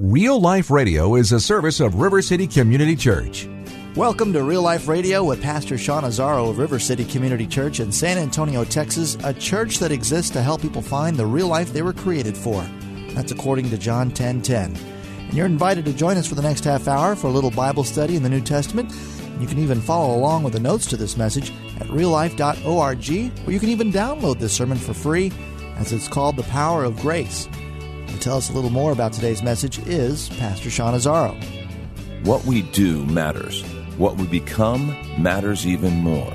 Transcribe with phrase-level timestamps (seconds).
[0.00, 3.48] Real Life Radio is a service of River City Community Church.
[3.94, 7.92] Welcome to Real Life Radio with Pastor Sean Azaro of River City Community Church in
[7.92, 11.82] San Antonio, Texas, a church that exists to help people find the real life they
[11.82, 12.68] were created for.
[13.10, 14.42] That's according to John 10:10.
[14.42, 14.76] 10, 10.
[15.28, 17.84] And you're invited to join us for the next half hour for a little Bible
[17.84, 18.92] study in the New Testament.
[19.38, 23.60] You can even follow along with the notes to this message at reallife.org, or you
[23.60, 25.30] can even download this sermon for free
[25.76, 27.48] as it's called The Power of Grace.
[28.14, 31.34] To tell us a little more about today's message is Pastor Sean Azaro.
[32.24, 33.64] What we do matters.
[33.98, 36.32] What we become matters even more.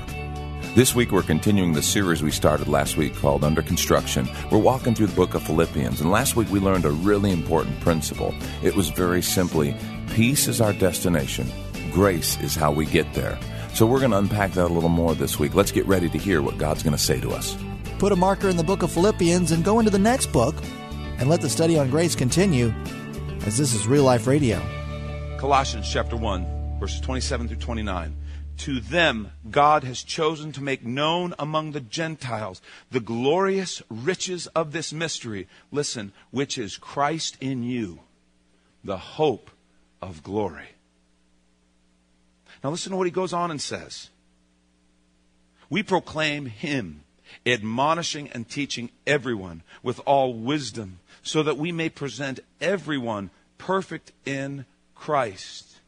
[0.74, 4.28] This week, we're continuing the series we started last week called Under Construction.
[4.52, 7.80] We're walking through the book of Philippians, and last week we learned a really important
[7.80, 8.34] principle.
[8.62, 9.74] It was very simply
[10.10, 11.50] peace is our destination,
[11.92, 13.38] grace is how we get there.
[13.72, 15.54] So, we're going to unpack that a little more this week.
[15.54, 17.56] Let's get ready to hear what God's going to say to us.
[17.98, 20.54] Put a marker in the book of Philippians and go into the next book
[21.20, 22.74] and let the study on grace continue
[23.44, 24.58] as this is Real Life Radio.
[25.38, 28.16] Colossians chapter 1, verses 27 through 29.
[28.56, 34.72] To them, God has chosen to make known among the Gentiles the glorious riches of
[34.72, 35.46] this mystery.
[35.70, 38.00] Listen, which is Christ in you,
[38.82, 39.50] the hope
[40.00, 40.70] of glory.
[42.64, 44.08] Now, listen to what he goes on and says.
[45.68, 47.02] We proclaim him,
[47.46, 54.64] admonishing and teaching everyone with all wisdom, so that we may present everyone perfect in
[54.94, 55.78] Christ.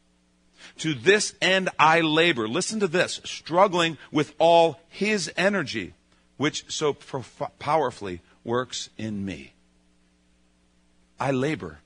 [0.78, 2.48] To this end I labor.
[2.48, 5.94] Listen to this struggling with all his energy,
[6.36, 9.52] which so prof- powerfully works in me.
[11.20, 11.78] I labor,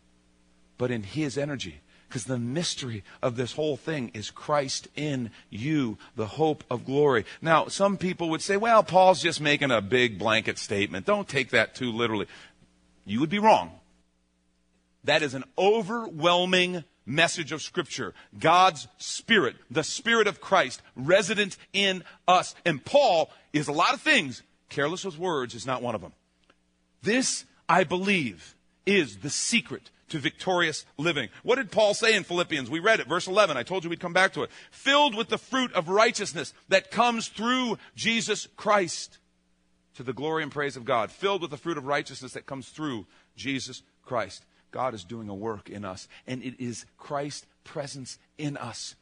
[0.78, 1.80] but in his energy.
[2.08, 7.26] Because the mystery of this whole thing is Christ in you, the hope of glory.
[7.42, 11.04] Now, some people would say, well, Paul's just making a big blanket statement.
[11.04, 12.26] Don't take that too literally.
[13.06, 13.70] You would be wrong.
[15.04, 18.12] That is an overwhelming message of Scripture.
[18.38, 22.56] God's Spirit, the Spirit of Christ, resident in us.
[22.66, 24.42] And Paul is a lot of things.
[24.68, 26.12] Careless with words is not one of them.
[27.02, 31.28] This, I believe, is the secret to victorious living.
[31.44, 32.68] What did Paul say in Philippians?
[32.68, 33.56] We read it, verse 11.
[33.56, 34.50] I told you we'd come back to it.
[34.72, 39.18] Filled with the fruit of righteousness that comes through Jesus Christ
[39.96, 41.10] to the glory and praise of God.
[41.10, 44.44] Filled with the fruit of righteousness that comes through Jesus Christ.
[44.70, 48.94] God is doing a work in us, and it is Christ's presence in us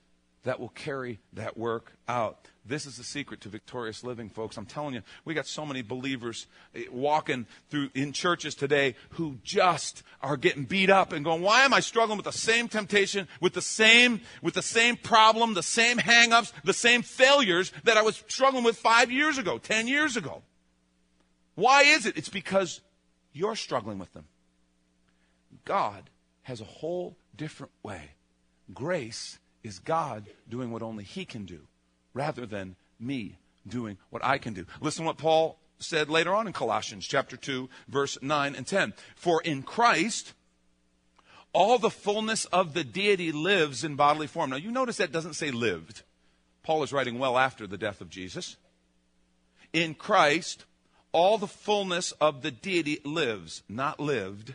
[0.45, 2.49] that will carry that work out.
[2.67, 4.57] This is the secret to victorious living, folks.
[4.57, 9.39] I'm telling you, we got so many believers eh, walking through in churches today who
[9.43, 13.27] just are getting beat up and going, "Why am I struggling with the same temptation,
[13.41, 18.03] with the same with the same problem, the same hangups, the same failures that I
[18.03, 20.43] was struggling with 5 years ago, 10 years ago?"
[21.55, 22.17] Why is it?
[22.17, 22.81] It's because
[23.33, 24.27] you're struggling with them.
[25.65, 26.11] God
[26.43, 28.11] has a whole different way.
[28.73, 31.61] Grace is God doing what only He can do,
[32.13, 34.67] rather than me doing what I can do.
[34.81, 38.95] Listen what Paul said later on in Colossians chapter 2, verse 9 and 10.
[39.17, 40.35] For in Christ,
[41.53, 44.51] all the fullness of the deity lives in bodily form.
[44.51, 46.03] Now, you notice that doesn't say lived.
[46.63, 48.57] Paul is writing well after the death of Jesus.
[49.73, 50.65] In Christ,
[51.15, 54.55] all the fullness of the deity lives, not lived,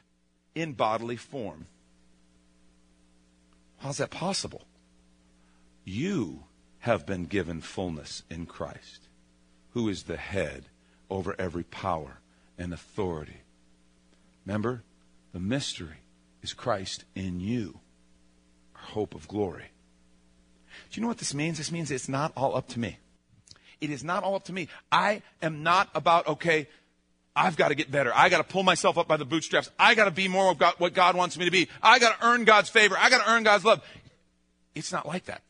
[0.53, 1.66] in bodily form.
[3.78, 4.66] How's that possible?
[5.86, 6.44] You
[6.80, 9.08] have been given fullness in Christ,
[9.72, 10.66] who is the head
[11.09, 12.19] over every power
[12.58, 13.38] and authority.
[14.46, 14.84] Remember,
[15.31, 16.02] the mystery
[16.44, 17.80] is Christ in you,
[18.75, 19.72] our hope of glory.
[20.92, 21.57] Do you know what this means?
[21.57, 22.98] This means it's not all up to me.
[23.81, 24.68] It is not all up to me.
[24.92, 26.68] I am not about, okay,
[27.36, 28.12] I've got to get better.
[28.14, 29.70] I got to pull myself up by the bootstraps.
[29.80, 31.70] I got to be more of God, what God wants me to be.
[31.81, 32.98] I got to earn God's favor.
[32.98, 33.81] I got to earn God's love.
[34.76, 35.42] It's not like that.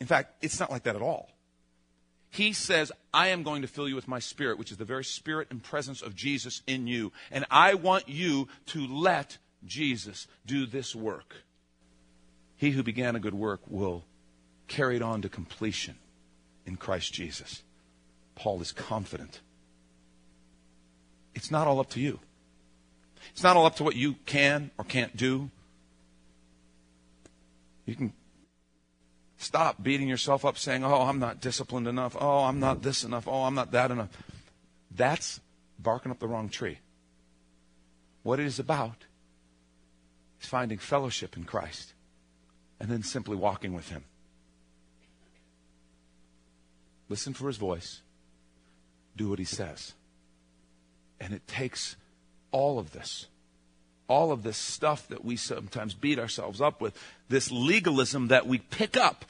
[0.00, 1.28] In fact, it's not like that at all.
[2.30, 5.04] He says, I am going to fill you with my spirit, which is the very
[5.04, 7.12] spirit and presence of Jesus in you.
[7.30, 11.36] And I want you to let Jesus do this work.
[12.56, 14.04] He who began a good work will
[14.66, 15.96] carry it on to completion
[16.66, 17.62] in Christ Jesus.
[18.34, 19.40] Paul is confident
[21.36, 22.18] it's not all up to you.
[23.30, 25.50] It's not all up to what you can or can't do.
[27.84, 28.12] You can
[29.36, 32.16] stop beating yourself up saying, oh, I'm not disciplined enough.
[32.18, 33.28] Oh, I'm not this enough.
[33.28, 34.08] Oh, I'm not that enough.
[34.90, 35.40] That's
[35.78, 36.78] barking up the wrong tree.
[38.22, 39.04] What it is about
[40.40, 41.92] is finding fellowship in Christ
[42.80, 44.04] and then simply walking with Him.
[47.08, 48.02] Listen for His voice,
[49.16, 49.94] do what He says.
[51.20, 51.96] And it takes
[52.50, 53.26] all of this,
[54.08, 56.98] all of this stuff that we sometimes beat ourselves up with,
[57.28, 59.24] this legalism that we pick up,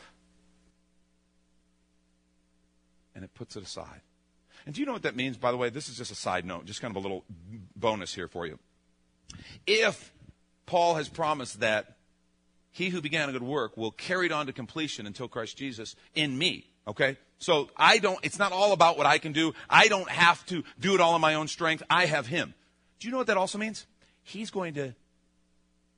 [3.15, 4.01] and it puts it aside.
[4.67, 5.71] And do you know what that means, by the way?
[5.71, 7.25] This is just a side note, just kind of a little
[7.77, 8.59] bonus here for you.
[9.67, 10.13] If
[10.67, 11.97] Paul has promised that
[12.73, 15.95] he who began a good work will carry it on to completion until Christ Jesus
[16.15, 17.17] in me, okay?
[17.39, 19.53] So I don't, it's not all about what I can do.
[19.69, 21.83] I don't have to do it all in my own strength.
[21.91, 22.55] I have him.
[22.99, 23.87] Do you know what that also means?
[24.23, 24.95] He's going to,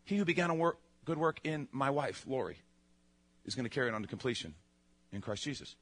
[0.05, 2.59] he who began a work, good work in my wife, Lori,
[3.45, 4.55] is going to carry it on to completion
[5.13, 5.77] in Christ Jesus.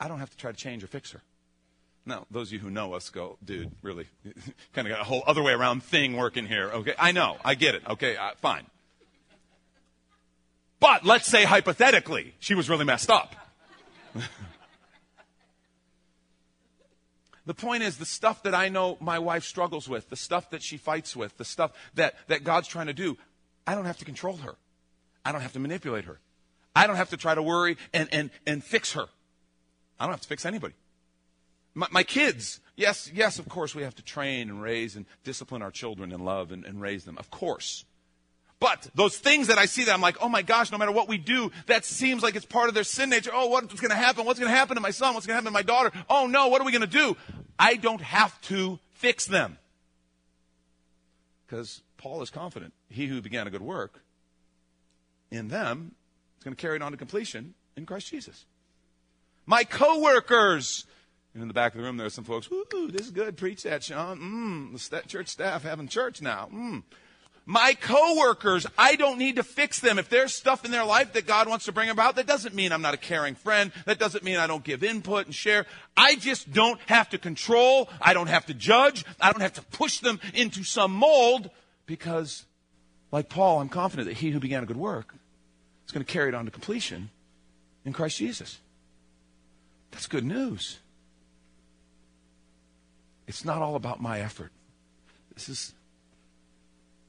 [0.00, 1.22] I don't have to try to change or fix her.
[2.04, 4.08] Now, those of you who know us go, dude, really,
[4.72, 6.68] kind of got a whole other way around thing working here.
[6.68, 7.82] Okay, I know, I get it.
[7.88, 8.66] Okay, uh, fine.
[10.82, 13.36] But let's say hypothetically, she was really messed up.
[17.46, 20.60] the point is, the stuff that I know my wife struggles with, the stuff that
[20.60, 23.16] she fights with, the stuff that, that God's trying to do,
[23.64, 24.56] I don't have to control her.
[25.24, 26.18] I don't have to manipulate her.
[26.74, 29.06] I don't have to try to worry and, and, and fix her.
[30.00, 30.74] I don't have to fix anybody.
[31.74, 35.62] My, my, kids, yes, yes, of course, we have to train and raise and discipline
[35.62, 37.84] our children and love and, and raise them, of course.
[38.62, 41.08] But those things that I see that I'm like, oh my gosh, no matter what
[41.08, 43.32] we do, that seems like it's part of their sin nature.
[43.34, 44.24] Oh, what's going to happen?
[44.24, 45.14] What's going to happen to my son?
[45.14, 45.90] What's going to happen to my daughter?
[46.08, 47.16] Oh no, what are we going to do?
[47.58, 49.58] I don't have to fix them.
[51.44, 52.72] Because Paul is confident.
[52.88, 54.00] He who began a good work
[55.32, 55.96] in them
[56.38, 58.44] is going to carry it on to completion in Christ Jesus.
[59.44, 60.86] My coworkers,
[61.34, 63.36] and in the back of the room, there are some folks, ooh, this is good.
[63.36, 64.20] Preach that, Sean.
[64.72, 66.48] Mmm, the church staff having church now.
[66.54, 66.84] Mmm.
[67.44, 69.98] My coworkers, I don't need to fix them.
[69.98, 72.70] If there's stuff in their life that God wants to bring about, that doesn't mean
[72.70, 73.72] I'm not a caring friend.
[73.84, 75.66] That doesn't mean I don't give input and share.
[75.96, 77.90] I just don't have to control.
[78.00, 79.04] I don't have to judge.
[79.20, 81.50] I don't have to push them into some mold
[81.86, 82.44] because,
[83.10, 85.12] like Paul, I'm confident that he who began a good work
[85.84, 87.10] is going to carry it on to completion
[87.84, 88.60] in Christ Jesus.
[89.90, 90.78] That's good news.
[93.26, 94.52] It's not all about my effort.
[95.34, 95.74] This is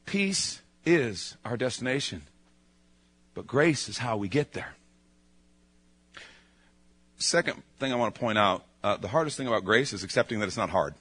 [0.06, 2.24] peace is our destination,
[3.34, 4.76] but grace is how we get there.
[7.18, 10.40] Second thing I want to point out uh, the hardest thing about grace is accepting
[10.40, 10.94] that it's not hard.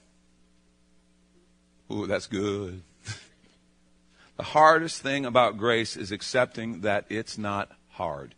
[1.91, 2.81] Ooh, that's good.
[4.37, 8.35] the hardest thing about grace is accepting that it's not hard.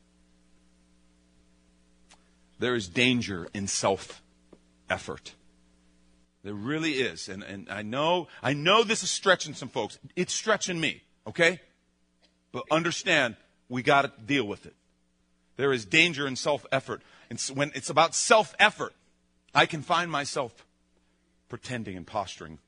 [2.58, 4.22] There is danger in self
[4.90, 5.34] effort.
[6.46, 7.28] There really is.
[7.28, 9.98] And, and I know, I know this is stretching some folks.
[10.16, 11.60] It's stretching me, okay?
[12.52, 13.36] But understand,
[13.68, 14.76] we got to deal with it.
[15.58, 17.02] There is danger in self effort.
[17.32, 18.94] And so when it's about self effort,
[19.56, 20.68] I can find myself
[21.50, 22.60] pretending and posturing,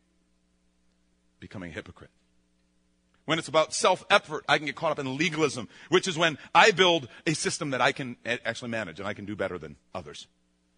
[1.40, 2.10] becoming a hypocrite.
[3.26, 6.40] When it's about self effort, I can get caught up in legalism, which is when
[6.56, 9.60] I build a system that I can eh, actually manage and I can do better
[9.60, 10.26] than others.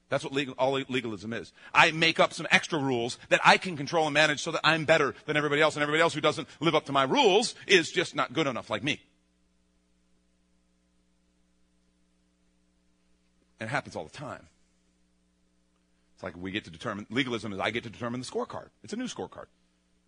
[0.09, 1.53] That's what legal, all legalism is.
[1.73, 4.85] I make up some extra rules that I can control and manage so that I'm
[4.85, 7.91] better than everybody else, and everybody else who doesn't live up to my rules is
[7.91, 8.99] just not good enough like me.
[13.59, 14.47] And it happens all the time.
[16.15, 18.69] It's like we get to determine, legalism is I get to determine the scorecard.
[18.83, 19.45] It's a new scorecard.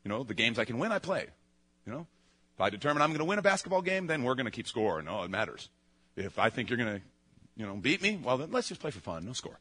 [0.04, 1.28] You know, the games I can win, I play.
[1.86, 2.08] You know,
[2.56, 4.68] if I determine I'm going to win a basketball game, then we're going to keep
[4.68, 5.02] score.
[5.02, 5.70] No, it matters.
[6.16, 7.02] If I think you're going to,
[7.56, 9.26] you know, beat me, well, then let's just play for fun.
[9.26, 9.60] No score.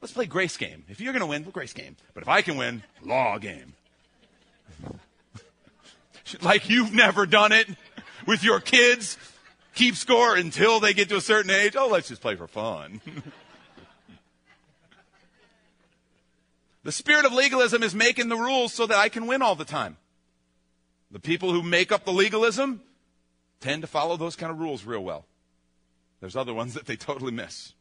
[0.00, 0.84] Let's play grace game.
[0.88, 1.96] If you're going to win, grace game.
[2.14, 3.74] But if I can win, law game.
[6.42, 7.68] like you've never done it
[8.26, 9.18] with your kids.
[9.74, 11.74] Keep score until they get to a certain age.
[11.76, 13.00] Oh, let's just play for fun.
[16.84, 19.64] the spirit of legalism is making the rules so that I can win all the
[19.64, 19.96] time.
[21.10, 22.82] The people who make up the legalism
[23.60, 25.24] tend to follow those kind of rules real well.
[26.20, 27.72] There's other ones that they totally miss.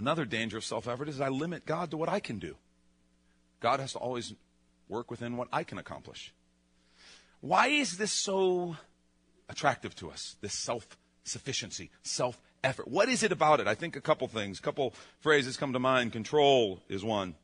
[0.00, 2.56] Another danger of self effort is I limit God to what I can do.
[3.60, 4.32] God has to always
[4.88, 6.32] work within what I can accomplish.
[7.42, 8.76] Why is this so
[9.50, 10.36] attractive to us?
[10.40, 12.88] This self sufficiency, self effort.
[12.88, 13.66] What is it about it?
[13.66, 16.14] I think a couple things, a couple phrases come to mind.
[16.14, 17.34] Control is one.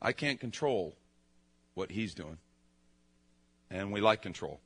[0.00, 0.96] I can't control
[1.74, 2.38] what he's doing.
[3.70, 4.60] And we like control.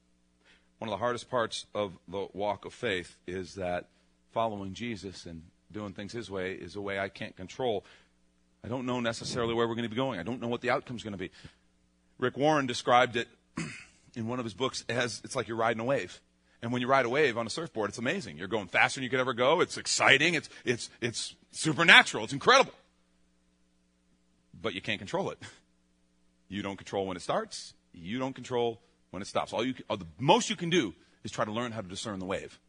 [0.78, 3.88] One of the hardest parts of the walk of faith is that
[4.30, 7.84] following Jesus and doing things his way is a way I can't control.
[8.64, 10.20] I don't know necessarily where we're going to be going.
[10.20, 11.30] I don't know what the outcome's going to be.
[12.18, 13.28] Rick Warren described it
[14.14, 16.20] in one of his books as it's like you're riding a wave.
[16.62, 18.38] And when you ride a wave on a surfboard, it's amazing.
[18.38, 19.60] You're going faster than you could ever go.
[19.60, 20.34] It's exciting.
[20.34, 22.22] It's, it's, it's supernatural.
[22.22, 22.72] It's incredible.
[24.60, 25.38] But you can't control it.
[26.48, 27.74] You don't control when it starts.
[27.92, 29.52] You don't control when it stops.
[29.52, 32.20] All you, all the most you can do is try to learn how to discern
[32.20, 32.60] the wave.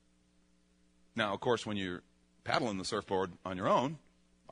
[1.16, 2.02] Now, of course, when you're
[2.44, 3.98] paddling the surfboard on your own,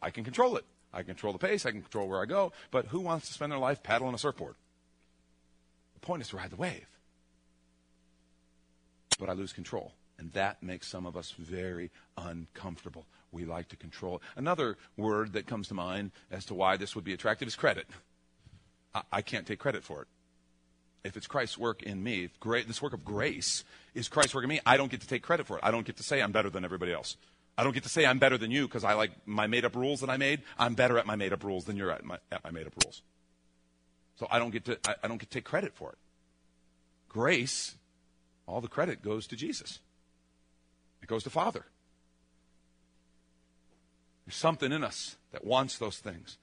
[0.01, 0.65] I can control it.
[0.93, 1.65] I control the pace.
[1.65, 2.51] I can control where I go.
[2.69, 4.55] But who wants to spend their life paddling a surfboard?
[5.93, 6.87] The point is to ride the wave
[9.21, 9.93] but I lose control.
[10.17, 13.05] And that makes some of us very uncomfortable.
[13.31, 14.21] We like to control.
[14.35, 17.87] Another word that comes to mind as to why this would be attractive is credit.
[18.93, 20.07] I, I can't take credit for it.
[21.03, 23.63] If it's Christ's work in me, great, this work of grace
[23.95, 25.63] is Christ's work in me, I don't get to take credit for it.
[25.63, 27.15] I don't get to say I'm better than everybody else.
[27.57, 29.75] I don't get to say I'm better than you because I like my made up
[29.75, 30.41] rules that I made.
[30.57, 32.73] I'm better at my made up rules than you're at my, at my made up
[32.83, 33.01] rules.
[34.15, 35.97] So I don't get to I, I don't get to take credit for it.
[37.09, 37.75] Grace
[38.47, 39.79] all the credit goes to Jesus.
[41.01, 41.65] It goes to Father.
[44.25, 46.37] There's something in us that wants those things.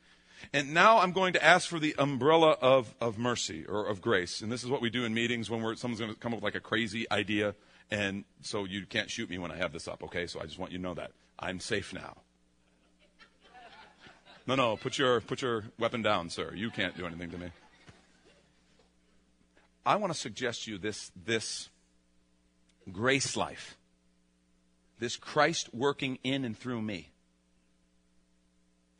[0.52, 4.40] And now I'm going to ask for the umbrella of, of mercy or of grace.
[4.40, 6.38] And this is what we do in meetings when we're, someone's going to come up
[6.38, 7.54] with like a crazy idea.
[7.90, 10.26] And so you can't shoot me when I have this up, okay?
[10.26, 11.12] So I just want you to know that.
[11.38, 12.18] I'm safe now.
[14.46, 16.52] No, no, put your, put your weapon down, sir.
[16.54, 17.50] You can't do anything to me.
[19.84, 21.68] I want to suggest to you this, this
[22.90, 23.76] grace life,
[24.98, 27.10] this Christ working in and through me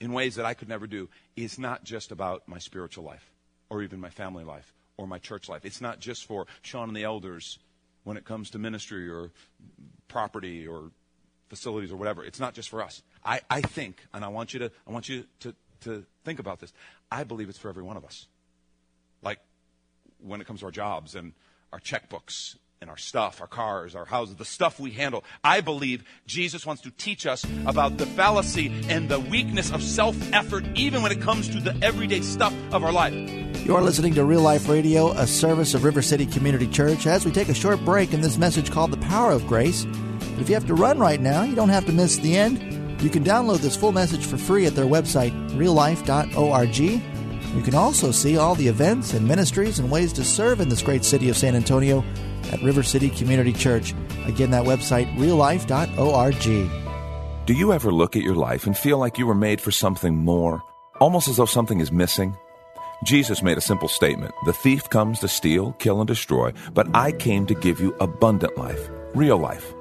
[0.01, 3.31] in ways that I could never do, is not just about my spiritual life
[3.69, 5.65] or even my family life or my church life.
[5.65, 7.59] It's not just for Sean and the elders
[8.09, 9.31] when it comes to ministry or
[10.09, 10.91] property or
[11.51, 12.25] facilities or whatever.
[12.25, 13.03] It's not just for us.
[13.23, 16.59] I, I think, and I want you to I want you to, to think about
[16.59, 16.73] this.
[17.13, 18.27] I believe it's for every one of us.
[19.23, 19.41] Like
[20.21, 21.35] when it comes to our jobs and
[21.71, 25.25] our checkbooks and our stuff, our cars, our houses, the stuff we handle.
[25.43, 30.17] I believe Jesus wants to teach us about the fallacy and the weakness of self
[30.33, 33.15] effort, even when it comes to the everyday stuff of our life.
[33.65, 37.33] You're listening to Real Life Radio, a service of River City Community Church, as we
[37.33, 39.85] take a short break in this message called The Power of Grace.
[39.85, 43.03] But if you have to run right now, you don't have to miss the end.
[43.03, 46.79] You can download this full message for free at their website, reallife.org.
[46.79, 50.83] You can also see all the events and ministries and ways to serve in this
[50.83, 52.05] great city of San Antonio
[52.53, 53.95] at River City Community Church.
[54.27, 56.69] Again, that website, reallife.org.
[57.47, 60.17] Do you ever look at your life and feel like you were made for something
[60.17, 60.63] more,
[61.01, 62.37] almost as though something is missing?
[63.05, 67.13] Jesus made a simple statement The thief comes to steal, kill, and destroy, but I
[67.13, 69.73] came to give you abundant life, real life.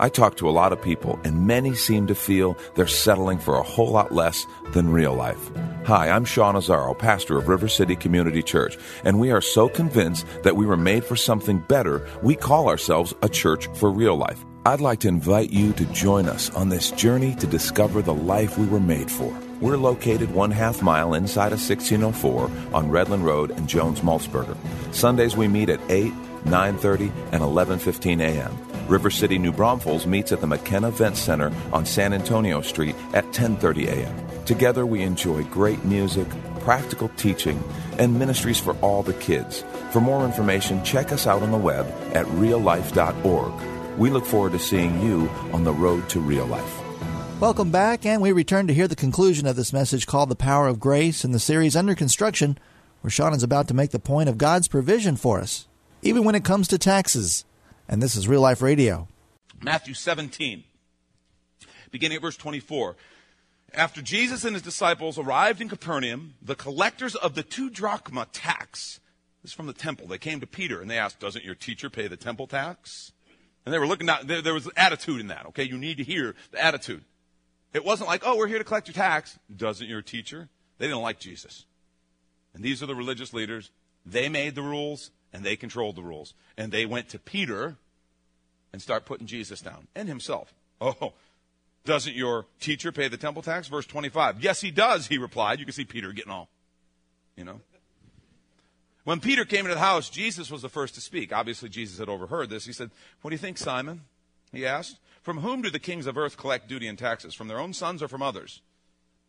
[0.00, 3.56] I talk to a lot of people, and many seem to feel they're settling for
[3.56, 5.50] a whole lot less than real life.
[5.86, 10.24] Hi, I'm Sean Azaro, pastor of River City Community Church, and we are so convinced
[10.44, 14.44] that we were made for something better, we call ourselves a church for real life.
[14.64, 18.56] I'd like to invite you to join us on this journey to discover the life
[18.56, 19.36] we were made for.
[19.60, 24.56] We're located one half mile inside of 1604 on Redland Road in Jones Maltsberger.
[24.94, 26.12] Sundays we meet at 8,
[26.44, 28.67] 9.30, and 11.15 a.m.
[28.88, 33.26] River City New Braunfels meets at the McKenna Event Center on San Antonio Street at
[33.32, 34.44] 10:30 a.m.
[34.46, 36.26] Together we enjoy great music,
[36.60, 37.62] practical teaching,
[37.98, 39.62] and ministries for all the kids.
[39.90, 43.98] For more information, check us out on the web at reallife.org.
[43.98, 46.80] We look forward to seeing you on the road to real life.
[47.40, 50.66] Welcome back, and we return to hear the conclusion of this message called The Power
[50.66, 52.58] of Grace in the series Under Construction,
[53.02, 55.68] where Sean is about to make the point of God's provision for us,
[56.00, 57.44] even when it comes to taxes
[57.88, 59.08] and this is Real Life Radio.
[59.62, 60.62] Matthew 17,
[61.90, 62.96] beginning at verse 24.
[63.74, 69.00] After Jesus and his disciples arrived in Capernaum, the collectors of the two drachma tax,
[69.42, 71.90] this is from the temple, they came to Peter and they asked, Doesn't your teacher
[71.90, 73.12] pay the temple tax?
[73.64, 75.64] And they were looking down, there, there was an attitude in that, okay?
[75.64, 77.04] You need to hear the attitude.
[77.74, 79.38] It wasn't like, Oh, we're here to collect your tax.
[79.54, 80.48] Doesn't your teacher?
[80.78, 81.64] They didn't like Jesus.
[82.54, 83.70] And these are the religious leaders.
[84.06, 86.34] They made the rules and they controlled the rules.
[86.56, 87.76] And they went to Peter
[88.72, 90.52] and start putting Jesus down and himself.
[90.80, 91.12] Oh,
[91.84, 93.68] doesn't your teacher pay the temple tax?
[93.68, 94.42] Verse 25.
[94.42, 95.60] Yes, he does, he replied.
[95.60, 96.48] You can see Peter getting all,
[97.36, 97.60] you know.
[99.04, 101.32] When Peter came into the house, Jesus was the first to speak.
[101.32, 102.66] Obviously, Jesus had overheard this.
[102.66, 102.90] He said,
[103.22, 104.02] What do you think, Simon?
[104.52, 104.98] He asked.
[105.22, 107.34] From whom do the kings of earth collect duty and taxes?
[107.34, 108.60] From their own sons or from others?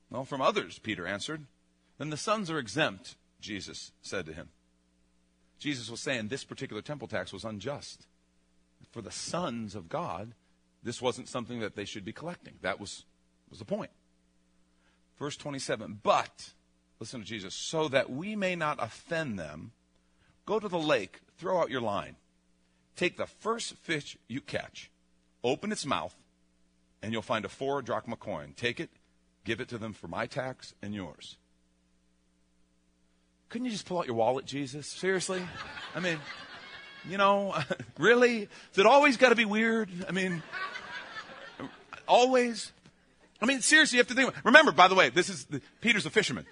[0.10, 1.46] Well, from others, Peter answered.
[1.98, 4.50] then the sons are exempt, Jesus said to him.
[5.60, 8.08] Jesus was saying this particular temple tax was unjust.
[8.92, 10.34] For the sons of God,
[10.82, 12.56] this wasn't something that they should be collecting.
[12.62, 13.04] That was,
[13.50, 13.92] was the point.
[15.18, 16.54] Verse 27 But,
[17.00, 19.72] listen to Jesus, so that we may not offend them,
[20.46, 22.16] go to the lake, throw out your line.
[22.96, 24.90] Take the first fish you catch,
[25.44, 26.16] open its mouth,
[27.02, 28.54] and you'll find a four drachma coin.
[28.56, 28.90] Take it,
[29.44, 31.38] give it to them for my tax and yours.
[33.50, 34.88] Couldn't you just pull out your wallet, Jesus?
[34.88, 35.42] Seriously?
[35.96, 36.20] I mean,
[37.10, 37.56] you know,
[37.98, 38.44] really?
[38.44, 39.90] Is it always got to be weird?
[40.08, 40.44] I mean,
[42.08, 42.72] always?
[43.42, 44.34] I mean, seriously, you have to think.
[44.44, 46.46] Remember, by the way, this is the, Peter's a fisherman.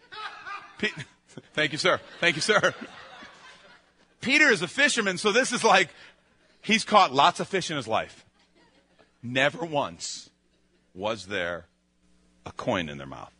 [0.78, 0.94] Pete,
[1.54, 2.00] thank you, sir.
[2.20, 2.74] Thank you, sir.
[4.20, 5.90] Peter is a fisherman, so this is like
[6.60, 8.24] he's caught lots of fish in his life.
[9.22, 10.30] Never once
[10.94, 11.66] was there
[12.44, 13.32] a coin in their mouth.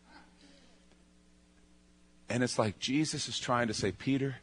[2.32, 4.36] And it's like Jesus is trying to say, Peter,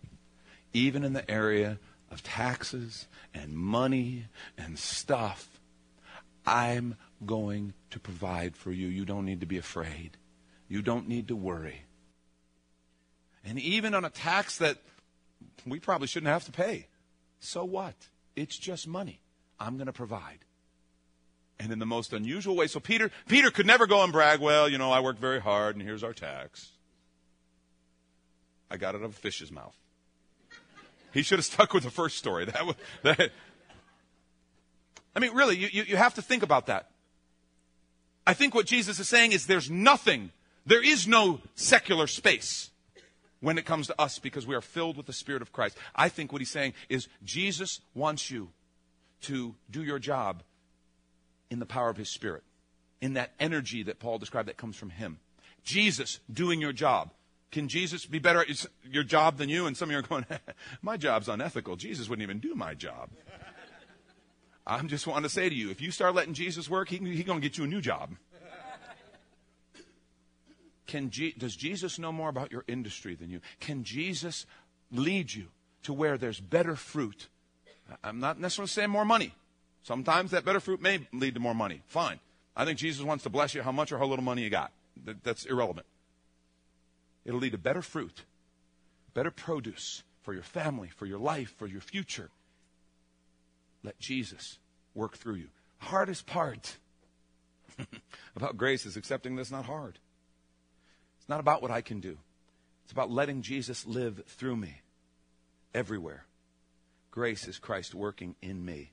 [0.73, 1.79] even in the area
[2.11, 4.27] of taxes and money
[4.59, 5.59] and stuff,
[6.45, 8.87] I'm going to provide for you.
[8.89, 10.17] You don't need to be afraid.
[10.67, 11.81] You don't need to worry.
[13.43, 14.77] And even on a tax that
[15.65, 16.85] we probably shouldn't have to pay,
[17.39, 17.95] so what?
[18.35, 19.19] It's just money.
[19.59, 20.45] I'm going to provide.
[21.59, 22.67] And in the most unusual way.
[22.67, 25.75] So Peter, Peter could never go and brag, well, you know, I worked very hard
[25.75, 26.69] and here's our tax.
[28.69, 29.75] I got it out of a fish's mouth.
[31.13, 32.45] He should have stuck with the first story.
[32.45, 33.31] That, was, that
[35.15, 36.89] I mean, really, you, you have to think about that.
[38.27, 40.31] I think what Jesus is saying is there's nothing,
[40.65, 42.69] there is no secular space
[43.39, 45.77] when it comes to us because we are filled with the Spirit of Christ.
[45.95, 48.49] I think what he's saying is Jesus wants you
[49.21, 50.43] to do your job
[51.49, 52.43] in the power of his Spirit,
[53.01, 55.19] in that energy that Paul described that comes from him.
[55.63, 57.11] Jesus doing your job.
[57.51, 59.65] Can Jesus be better at your job than you?
[59.65, 60.25] And some of you are going,
[60.81, 61.75] my job's unethical.
[61.75, 63.09] Jesus wouldn't even do my job.
[64.67, 67.23] I'm just wanting to say to you, if you start letting Jesus work, he's he
[67.23, 68.11] going to get you a new job.
[70.85, 73.41] Can does Jesus know more about your industry than you?
[73.59, 74.45] Can Jesus
[74.91, 75.47] lead you
[75.83, 77.27] to where there's better fruit?
[78.03, 79.33] I'm not necessarily saying more money.
[79.83, 81.81] Sometimes that better fruit may lead to more money.
[81.85, 82.19] Fine.
[82.55, 84.71] I think Jesus wants to bless you how much or how little money you got.
[85.05, 85.85] That, that's irrelevant.
[87.25, 88.23] It'll lead to better fruit,
[89.13, 92.29] better produce for your family, for your life, for your future.
[93.83, 94.57] Let Jesus
[94.93, 95.47] work through you.
[95.77, 96.77] Hardest part
[98.35, 99.99] about grace is accepting this not hard.
[101.19, 102.17] It's not about what I can do.
[102.83, 104.81] It's about letting Jesus live through me
[105.73, 106.25] everywhere.
[107.11, 108.91] Grace is Christ working in me.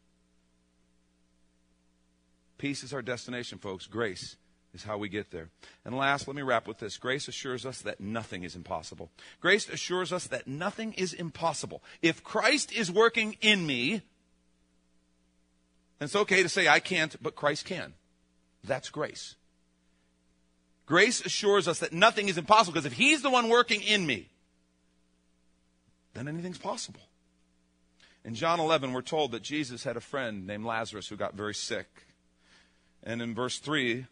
[2.59, 3.87] Peace is our destination, folks.
[3.87, 4.37] Grace
[4.77, 5.49] is how we get there.
[5.85, 6.97] And last, let me wrap with this.
[6.97, 9.11] Grace assures us that nothing is impossible.
[9.41, 11.83] Grace assures us that nothing is impossible.
[12.03, 14.03] If Christ is working in me,
[16.01, 17.95] it's okay to say I can't, but Christ can.
[18.62, 19.35] That's grace.
[20.85, 24.29] Grace assures us that nothing is impossible because if He's the one working in me,
[26.15, 27.01] then anything's possible.
[28.25, 31.55] In John 11, we're told that Jesus had a friend named Lazarus who got very
[31.55, 31.87] sick.
[33.03, 34.07] And in verse 3,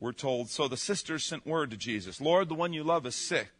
[0.00, 3.14] we're told, So the sisters sent word to Jesus, Lord, the one you love is
[3.14, 3.50] sick.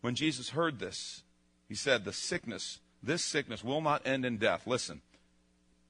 [0.00, 1.22] When Jesus heard this,
[1.68, 4.66] he said, The sickness, this sickness will not end in death.
[4.66, 5.02] Listen,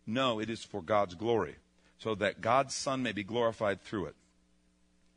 [0.07, 1.57] no, it is for God's glory,
[1.99, 4.17] so that God's Son may be glorified through it.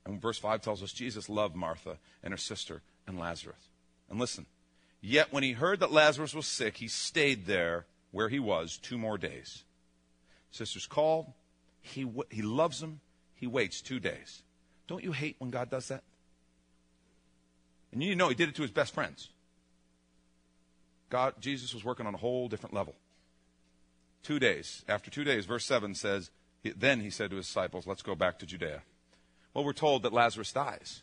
[0.06, 3.69] And verse 5 tells us Jesus loved Martha and her sister and Lazarus.
[4.10, 4.45] And listen,
[5.02, 8.97] yet when he heard that Lazarus was sick, he stayed there where he was two
[8.97, 9.63] more days.
[10.52, 11.28] Sisters called,
[11.82, 13.02] he, he loves them,
[13.39, 14.43] he waits two days.
[14.88, 16.04] Don't you hate when God does that?
[17.91, 19.30] And you know he did it to his best friends.
[21.10, 22.95] God, Jesus was working on a whole different level.
[24.21, 24.84] Two days.
[24.88, 26.30] After two days, verse 7 says,
[26.75, 28.84] Then he said to his disciples, Let's go back to Judea.
[29.54, 31.02] Well, we're told that Lazarus dies.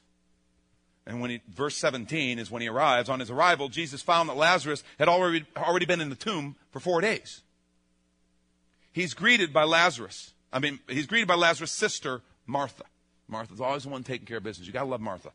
[1.07, 3.09] And when he, verse 17 is when he arrives.
[3.09, 6.81] On his arrival, Jesus found that Lazarus had already, already been in the tomb for
[6.81, 7.43] four days.
[8.93, 10.33] He's greeted by Lazarus.
[10.57, 12.85] I mean, he's greeted by Lazarus' sister, Martha.
[13.29, 14.67] Martha's always the one taking care of business.
[14.67, 15.33] You gotta love Martha.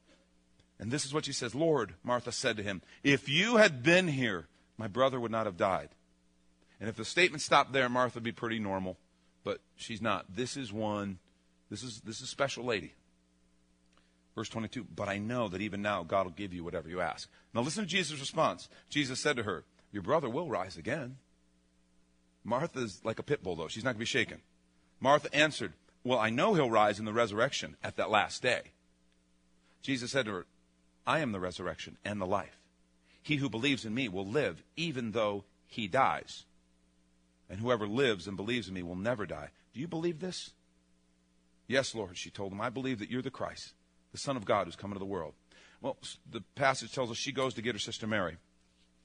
[0.80, 4.08] And this is what she says Lord, Martha said to him, if you had been
[4.08, 4.48] here,
[4.80, 5.90] my brother would not have died.
[6.80, 8.98] And if the statement stopped there, Martha would be pretty normal,
[9.44, 10.26] but she's not.
[10.36, 11.20] This is one,
[11.70, 12.96] this is this is a special lady.
[14.34, 17.30] Verse 22, but I know that even now God will give you whatever you ask.
[17.54, 18.70] Now listen to Jesus' response.
[18.90, 21.18] Jesus said to her, Your brother will rise again.
[22.44, 23.68] Martha's like a pit bull, though.
[23.68, 24.42] She's not going to be shaken.
[25.02, 28.62] Martha answered, Well, I know he'll rise in the resurrection at that last day.
[29.82, 30.46] Jesus said to her,
[31.06, 32.62] I am the resurrection and the life.
[33.24, 36.46] He who believes in me will live even though he dies.
[37.50, 39.50] And whoever lives and believes in me will never die.
[39.74, 40.52] Do you believe this?
[41.68, 42.62] Yes, Lord, she told him.
[42.62, 43.74] I believe that you're the Christ,
[44.12, 45.34] the Son of God who's come into the world.
[45.82, 45.98] Well,
[46.30, 48.38] the passage tells us she goes to get her sister Mary.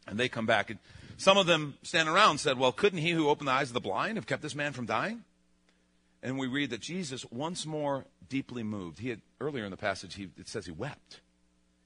[0.06, 0.70] And they come back.
[0.70, 0.78] And
[1.16, 3.80] some of them standing around said, Well, couldn't he who opened the eyes of the
[3.80, 5.24] blind have kept this man from dying?
[6.22, 10.14] And we read that Jesus, once more deeply moved, he had, earlier in the passage,
[10.14, 11.20] he, it says he wept.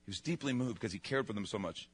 [0.07, 1.89] He was deeply moved because he cared for them so much.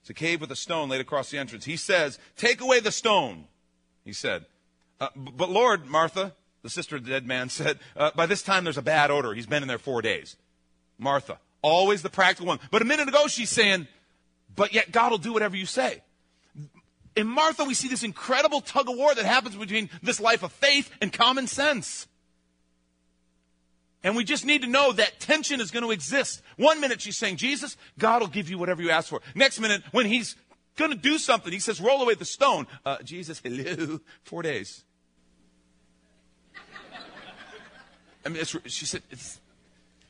[0.00, 1.64] It's a cave with a stone laid across the entrance.
[1.64, 3.44] He says, Take away the stone,
[4.04, 4.46] he said.
[5.00, 8.64] Uh, but Lord, Martha, the sister of the dead man, said, uh, By this time
[8.64, 9.34] there's a bad odor.
[9.34, 10.36] He's been in there four days.
[10.98, 12.60] Martha, always the practical one.
[12.70, 13.86] But a minute ago she's saying,
[14.54, 16.02] But yet God will do whatever you say.
[17.18, 20.52] In Martha, we see this incredible tug of war that happens between this life of
[20.52, 22.06] faith and common sense.
[24.04, 26.42] And we just need to know that tension is going to exist.
[26.56, 29.20] One minute she's saying, Jesus, God will give you whatever you ask for.
[29.34, 30.36] Next minute, when he's
[30.76, 32.68] going to do something, he says, roll away the stone.
[32.86, 34.84] Uh, Jesus, hello, four days.
[38.24, 39.02] I mean, she said,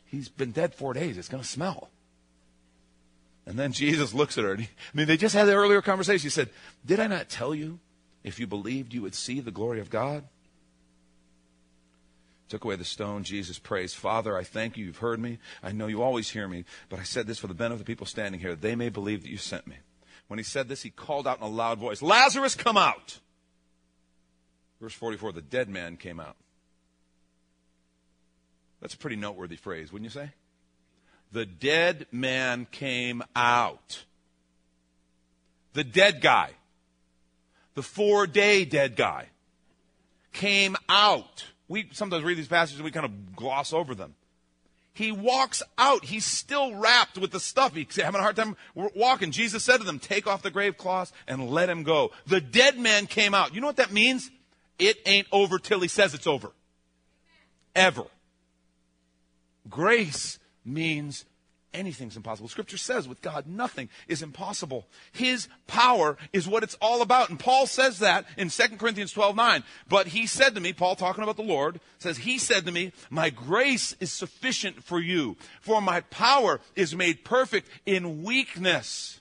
[0.05, 1.17] he's been dead four days.
[1.17, 1.89] It's going to smell.
[3.49, 4.57] And then Jesus looks at her.
[4.57, 6.23] He, I mean, they just had the earlier conversation.
[6.23, 6.51] He said,
[6.85, 7.81] Did I not tell you
[8.23, 10.25] if you believed you would see the glory of God?
[12.51, 13.25] Took away the stone.
[13.25, 14.85] Jesus prays, Father, I thank you.
[14.85, 15.39] You've heard me.
[15.63, 16.67] I know you always hear me.
[16.91, 18.55] But I said this for the benefit of the people standing here.
[18.55, 19.77] They may believe that you sent me.
[20.27, 23.19] When he said this, he called out in a loud voice, Lazarus, come out.
[24.79, 26.37] Verse 44 the dead man came out.
[28.83, 30.33] That's a pretty noteworthy phrase, wouldn't you say?
[31.33, 34.05] The dead man came out.
[35.75, 36.51] The dead guy,
[37.75, 39.29] the four day dead guy,
[40.33, 41.45] came out.
[41.69, 44.15] We sometimes read these passages and we kind of gloss over them.
[44.95, 46.07] He walks out.
[46.07, 47.75] He's still wrapped with the stuff.
[47.75, 49.31] He's having a hard time walking.
[49.31, 52.11] Jesus said to them, Take off the grave cloths and let him go.
[52.27, 53.55] The dead man came out.
[53.55, 54.29] You know what that means?
[54.77, 56.51] It ain't over till he says it's over.
[57.77, 58.07] Ever.
[59.71, 61.25] Grace means
[61.75, 62.49] anything's impossible.
[62.49, 64.87] Scripture says with God, nothing is impossible.
[65.13, 67.31] His power is what it's all about.
[67.31, 69.65] And Paul says that in 2 Corinthians 12 9.
[69.89, 72.93] But he said to me, Paul talking about the Lord, says, He said to me,
[73.11, 79.21] My grace is sufficient for you, for my power is made perfect in weakness.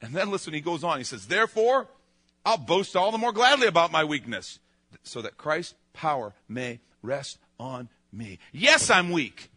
[0.00, 0.98] And then listen, he goes on.
[0.98, 1.88] He says, Therefore,
[2.44, 4.58] I'll boast all the more gladly about my weakness,
[5.04, 8.38] so that Christ's power may rest on me.
[8.52, 9.51] Yes, I'm weak.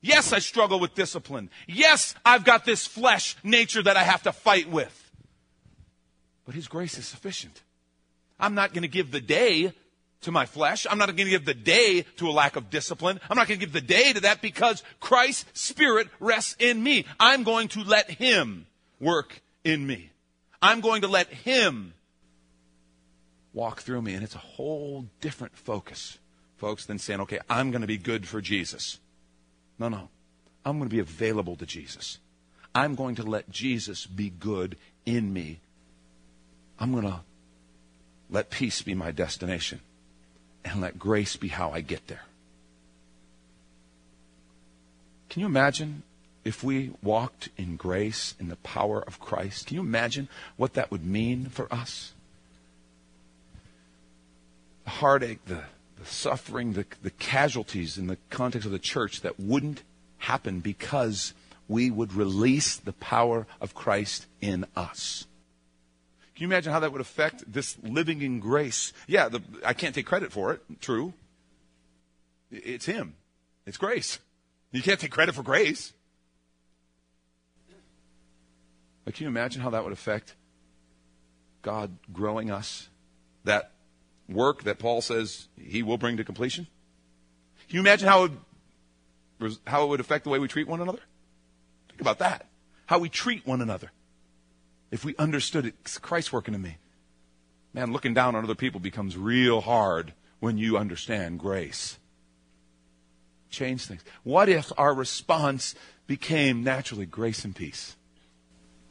[0.00, 1.50] Yes, I struggle with discipline.
[1.66, 5.10] Yes, I've got this flesh nature that I have to fight with.
[6.46, 7.62] But His grace is sufficient.
[8.38, 9.74] I'm not going to give the day
[10.22, 10.86] to my flesh.
[10.90, 13.20] I'm not going to give the day to a lack of discipline.
[13.28, 17.04] I'm not going to give the day to that because Christ's Spirit rests in me.
[17.18, 18.66] I'm going to let Him
[19.00, 20.10] work in me.
[20.62, 21.94] I'm going to let Him
[23.52, 24.14] walk through me.
[24.14, 26.18] And it's a whole different focus,
[26.56, 28.98] folks, than saying, okay, I'm going to be good for Jesus.
[29.80, 30.10] No, no.
[30.64, 32.18] I'm going to be available to Jesus.
[32.74, 35.58] I'm going to let Jesus be good in me.
[36.78, 37.20] I'm going to
[38.28, 39.80] let peace be my destination
[40.64, 42.22] and let grace be how I get there.
[45.30, 46.02] Can you imagine
[46.44, 49.66] if we walked in grace, in the power of Christ?
[49.66, 52.12] Can you imagine what that would mean for us?
[54.84, 55.62] The heartache, the
[56.00, 59.82] the suffering, the, the casualties in the context of the church that wouldn't
[60.18, 61.34] happen because
[61.68, 65.26] we would release the power of Christ in us.
[66.34, 68.94] Can you imagine how that would affect this living in grace?
[69.06, 70.62] Yeah, the, I can't take credit for it.
[70.80, 71.12] True.
[72.50, 73.14] It's Him.
[73.66, 74.18] It's grace.
[74.72, 75.92] You can't take credit for grace.
[79.04, 80.34] But can you imagine how that would affect
[81.60, 82.88] God growing us?
[83.44, 83.72] That
[84.30, 86.66] work that Paul says he will bring to completion?
[87.68, 88.32] Can you imagine how it,
[89.38, 91.00] would, how it would affect the way we treat one another?
[91.88, 92.46] Think about that.
[92.86, 93.90] How we treat one another.
[94.90, 96.78] If we understood it's Christ working in me.
[97.72, 101.98] Man, looking down on other people becomes real hard when you understand grace.
[103.50, 104.04] Change things.
[104.24, 105.74] What if our response
[106.06, 107.96] became naturally grace and peace?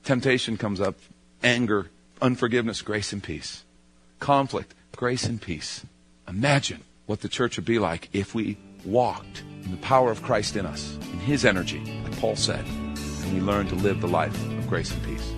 [0.03, 0.95] Temptation comes up,
[1.43, 1.89] anger,
[2.21, 3.63] unforgiveness, grace and peace.
[4.19, 5.85] Conflict, grace and peace.
[6.27, 10.55] Imagine what the church would be like if we walked in the power of Christ
[10.55, 14.35] in us, in His energy, like Paul said, and we learned to live the life
[14.35, 15.33] of grace and peace.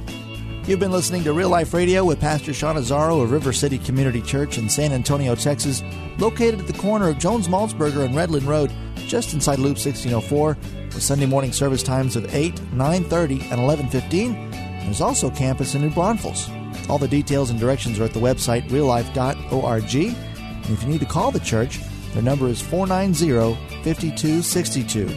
[0.68, 4.22] You've been listening to Real Life Radio with Pastor Sean Azaro of River City Community
[4.22, 5.82] Church in San Antonio, Texas,
[6.18, 11.02] located at the corner of Jones Maltsberger and Redland Road, just inside Loop 1604, with
[11.02, 14.52] Sunday morning service times of 8, 9.30, and 11.15.
[14.86, 16.50] There's also campus in New Braunfels.
[16.90, 19.96] All the details and directions are at the website reallife.org.
[19.96, 21.80] And if you need to call the church,
[22.14, 25.08] their number is 490 5262.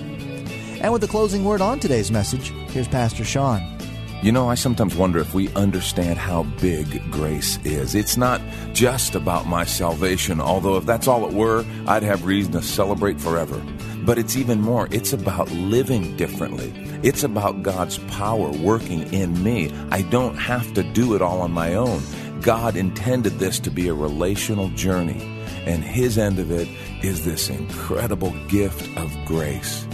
[0.80, 3.74] And with the closing word on today's message, here's Pastor Sean.
[4.22, 7.94] You know, I sometimes wonder if we understand how big grace is.
[7.94, 8.40] It's not
[8.72, 13.20] just about my salvation, although if that's all it were, I'd have reason to celebrate
[13.20, 13.62] forever.
[14.04, 14.88] But it's even more.
[14.90, 16.72] It's about living differently.
[17.02, 19.72] It's about God's power working in me.
[19.90, 22.02] I don't have to do it all on my own.
[22.40, 25.22] God intended this to be a relational journey,
[25.64, 26.68] and His end of it
[27.02, 29.86] is this incredible gift of grace.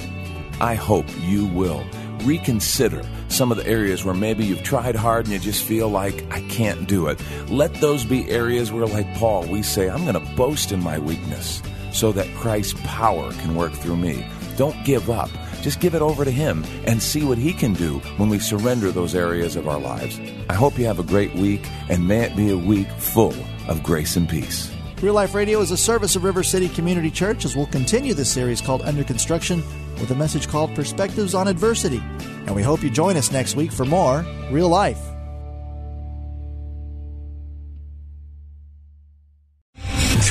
[0.60, 1.84] I hope you will
[2.24, 6.24] reconsider some of the areas where maybe you've tried hard and you just feel like,
[6.32, 7.20] I can't do it.
[7.48, 10.98] Let those be areas where, like Paul, we say, I'm going to boast in my
[10.98, 14.26] weakness so that Christ's power can work through me.
[14.56, 15.30] Don't give up.
[15.62, 18.90] Just give it over to Him and see what He can do when we surrender
[18.90, 20.20] those areas of our lives.
[20.48, 23.34] I hope you have a great week, and may it be a week full
[23.68, 24.72] of grace and peace.
[25.02, 28.30] Real Life Radio is a service of River City Community Church as we'll continue this
[28.30, 29.62] series called Under Construction
[29.98, 32.02] with a message called Perspectives on Adversity.
[32.46, 35.09] And we hope you join us next week for more Real Life.